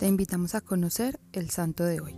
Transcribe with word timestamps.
Te 0.00 0.06
invitamos 0.06 0.54
a 0.54 0.62
conocer 0.62 1.20
el 1.34 1.50
santo 1.50 1.84
de 1.84 2.00
hoy. 2.00 2.16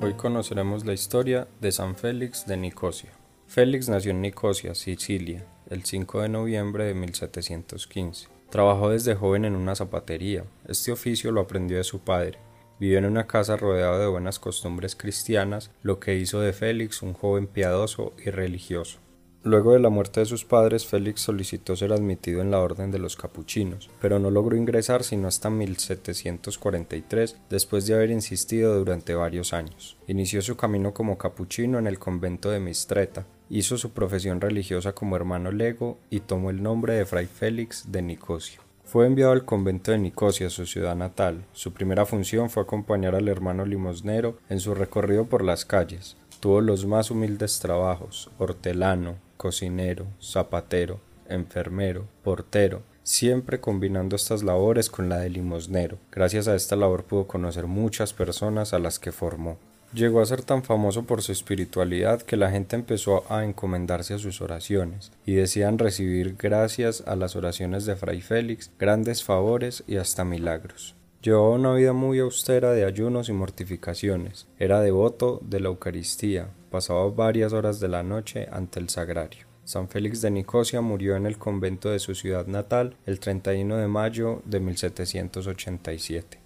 Hoy 0.00 0.14
conoceremos 0.14 0.86
la 0.86 0.92
historia 0.92 1.48
de 1.60 1.72
San 1.72 1.96
Félix 1.96 2.46
de 2.46 2.56
Nicosia. 2.56 3.10
Félix 3.48 3.88
nació 3.88 4.12
en 4.12 4.20
Nicosia, 4.20 4.76
Sicilia, 4.76 5.44
el 5.68 5.84
5 5.84 6.22
de 6.22 6.28
noviembre 6.28 6.84
de 6.84 6.94
1715. 6.94 8.28
Trabajó 8.48 8.90
desde 8.90 9.16
joven 9.16 9.44
en 9.44 9.56
una 9.56 9.74
zapatería. 9.74 10.44
Este 10.68 10.92
oficio 10.92 11.32
lo 11.32 11.40
aprendió 11.40 11.78
de 11.78 11.84
su 11.84 11.98
padre. 11.98 12.38
Vivió 12.78 12.98
en 12.98 13.06
una 13.06 13.26
casa 13.26 13.56
rodeado 13.56 13.98
de 13.98 14.06
buenas 14.06 14.38
costumbres 14.38 14.94
cristianas, 14.94 15.72
lo 15.82 15.98
que 15.98 16.14
hizo 16.14 16.40
de 16.40 16.52
Félix 16.52 17.02
un 17.02 17.12
joven 17.12 17.48
piadoso 17.48 18.12
y 18.24 18.30
religioso. 18.30 19.01
Luego 19.44 19.72
de 19.72 19.80
la 19.80 19.88
muerte 19.88 20.20
de 20.20 20.26
sus 20.26 20.44
padres, 20.44 20.86
Félix 20.86 21.22
solicitó 21.22 21.74
ser 21.74 21.92
admitido 21.92 22.42
en 22.42 22.52
la 22.52 22.60
orden 22.60 22.92
de 22.92 23.00
los 23.00 23.16
capuchinos, 23.16 23.90
pero 24.00 24.20
no 24.20 24.30
logró 24.30 24.56
ingresar 24.56 25.02
sino 25.02 25.26
hasta 25.26 25.50
1743, 25.50 27.36
después 27.50 27.86
de 27.86 27.94
haber 27.94 28.10
insistido 28.10 28.78
durante 28.78 29.16
varios 29.16 29.52
años. 29.52 29.96
Inició 30.06 30.42
su 30.42 30.56
camino 30.56 30.94
como 30.94 31.18
capuchino 31.18 31.80
en 31.80 31.88
el 31.88 31.98
convento 31.98 32.50
de 32.50 32.60
Mistreta, 32.60 33.26
hizo 33.50 33.76
su 33.78 33.90
profesión 33.90 34.40
religiosa 34.40 34.92
como 34.92 35.16
hermano 35.16 35.50
lego 35.50 35.98
y 36.08 36.20
tomó 36.20 36.50
el 36.50 36.62
nombre 36.62 36.94
de 36.94 37.04
Fray 37.04 37.26
Félix 37.26 37.90
de 37.90 38.00
Nicosia. 38.00 38.60
Fue 38.84 39.06
enviado 39.06 39.32
al 39.32 39.44
convento 39.44 39.90
de 39.90 39.98
Nicosia, 39.98 40.50
su 40.50 40.66
ciudad 40.66 40.94
natal. 40.94 41.44
Su 41.52 41.72
primera 41.72 42.06
función 42.06 42.48
fue 42.48 42.62
acompañar 42.62 43.16
al 43.16 43.28
hermano 43.28 43.66
limosnero 43.66 44.38
en 44.48 44.60
su 44.60 44.74
recorrido 44.74 45.26
por 45.26 45.42
las 45.42 45.64
calles. 45.64 46.16
Tuvo 46.40 46.60
los 46.60 46.86
más 46.86 47.10
humildes 47.10 47.58
trabajos, 47.60 48.30
hortelano, 48.38 49.16
cocinero, 49.42 50.06
zapatero, 50.22 51.00
enfermero, 51.28 52.06
portero, 52.22 52.84
siempre 53.02 53.58
combinando 53.58 54.14
estas 54.14 54.44
labores 54.44 54.88
con 54.88 55.08
la 55.08 55.18
de 55.18 55.30
limosnero. 55.30 55.98
Gracias 56.12 56.46
a 56.46 56.54
esta 56.54 56.76
labor 56.76 57.02
pudo 57.02 57.26
conocer 57.26 57.66
muchas 57.66 58.12
personas 58.12 58.72
a 58.72 58.78
las 58.78 59.00
que 59.00 59.10
formó. 59.10 59.58
Llegó 59.92 60.20
a 60.20 60.26
ser 60.26 60.42
tan 60.42 60.62
famoso 60.62 61.02
por 61.02 61.22
su 61.22 61.32
espiritualidad 61.32 62.22
que 62.22 62.36
la 62.36 62.52
gente 62.52 62.76
empezó 62.76 63.24
a 63.28 63.44
encomendarse 63.44 64.14
a 64.14 64.18
sus 64.18 64.40
oraciones 64.40 65.10
y 65.26 65.34
decían 65.34 65.76
recibir 65.76 66.36
gracias 66.38 67.02
a 67.08 67.16
las 67.16 67.34
oraciones 67.34 67.84
de 67.84 67.96
Fray 67.96 68.20
Félix 68.20 68.70
grandes 68.78 69.24
favores 69.24 69.82
y 69.88 69.96
hasta 69.96 70.24
milagros. 70.24 70.94
Llevaba 71.22 71.50
una 71.50 71.72
vida 71.74 71.92
muy 71.92 72.18
austera 72.18 72.72
de 72.72 72.84
ayunos 72.84 73.28
y 73.28 73.32
mortificaciones. 73.32 74.48
Era 74.58 74.80
devoto 74.80 75.40
de 75.44 75.60
la 75.60 75.68
Eucaristía. 75.68 76.48
Pasaba 76.68 77.08
varias 77.10 77.52
horas 77.52 77.78
de 77.78 77.86
la 77.86 78.02
noche 78.02 78.48
ante 78.50 78.80
el 78.80 78.88
sagrario. 78.88 79.46
San 79.62 79.88
Félix 79.88 80.20
de 80.20 80.32
Nicosia 80.32 80.80
murió 80.80 81.14
en 81.14 81.26
el 81.26 81.38
convento 81.38 81.90
de 81.90 82.00
su 82.00 82.16
ciudad 82.16 82.48
natal 82.48 82.96
el 83.06 83.20
31 83.20 83.76
de 83.76 83.86
mayo 83.86 84.42
de 84.46 84.58
1787. 84.58 86.40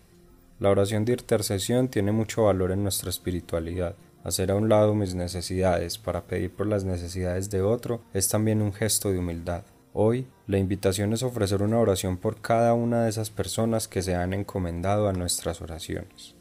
La 0.61 0.69
oración 0.69 1.07
de 1.07 1.13
intercesión 1.13 1.89
tiene 1.89 2.13
mucho 2.13 2.45
valor 2.45 2.71
en 2.71 2.83
nuestra 2.83 3.09
espiritualidad. 3.09 3.97
Hacer 4.25 4.51
a 4.51 4.57
un 4.57 4.69
lado 4.69 4.95
mis 4.95 5.15
necesidades 5.15 5.97
para 5.97 6.25
pedir 6.27 6.51
por 6.51 6.67
las 6.67 6.85
necesidades 6.85 7.49
de 7.49 7.63
otro 7.63 8.03
es 8.13 8.29
también 8.29 8.61
un 8.61 8.75
gesto 8.75 9.11
de 9.11 9.21
humildad. 9.21 9.63
Hoy, 9.99 10.27
la 10.47 10.59
invitación 10.59 11.15
es 11.15 11.23
ofrecer 11.23 11.63
una 11.63 11.79
oración 11.79 12.19
por 12.19 12.43
cada 12.43 12.75
una 12.75 13.05
de 13.05 13.09
esas 13.09 13.31
personas 13.31 13.89
que 13.89 14.03
se 14.03 14.15
han 14.15 14.35
encomendado 14.35 15.09
a 15.09 15.15
nuestras 15.15 15.63
oraciones. 15.63 16.35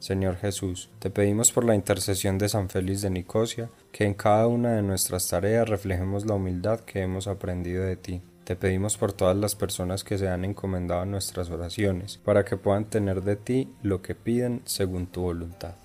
Señor 0.00 0.34
Jesús, 0.34 0.90
te 0.98 1.08
pedimos 1.08 1.52
por 1.52 1.64
la 1.64 1.76
intercesión 1.76 2.38
de 2.38 2.48
San 2.48 2.68
Félix 2.68 3.02
de 3.02 3.10
Nicosia, 3.10 3.70
que 3.92 4.04
en 4.04 4.14
cada 4.14 4.48
una 4.48 4.72
de 4.72 4.82
nuestras 4.82 5.28
tareas 5.28 5.68
reflejemos 5.68 6.26
la 6.26 6.34
humildad 6.34 6.80
que 6.80 7.02
hemos 7.02 7.28
aprendido 7.28 7.84
de 7.84 7.94
ti. 7.94 8.20
Te 8.42 8.56
pedimos 8.56 8.96
por 8.96 9.12
todas 9.12 9.36
las 9.36 9.54
personas 9.54 10.02
que 10.02 10.18
se 10.18 10.28
han 10.28 10.44
encomendado 10.44 11.02
a 11.02 11.06
nuestras 11.06 11.50
oraciones, 11.50 12.18
para 12.18 12.44
que 12.44 12.56
puedan 12.56 12.86
tener 12.86 13.22
de 13.22 13.36
ti 13.36 13.72
lo 13.82 14.02
que 14.02 14.16
piden 14.16 14.62
según 14.64 15.06
tu 15.06 15.20
voluntad. 15.20 15.76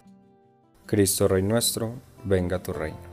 Cristo 0.88 1.28
Rey 1.28 1.44
nuestro, 1.44 1.94
venga 2.24 2.58
tu 2.64 2.74
reino. 2.74 3.11